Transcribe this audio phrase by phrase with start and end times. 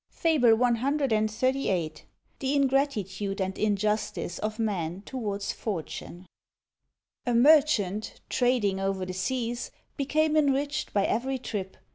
[0.09, 2.01] FABLE CXXXVIII.
[2.39, 6.25] THE INGRATITUDE AND INJUSTICE OF MEN TOWARDS FORTUNE.
[7.27, 11.77] A merchant, trading o'er the seas, Became enriched by every trip.